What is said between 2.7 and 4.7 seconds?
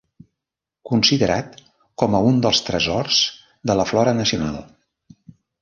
tresors de la flora nacional.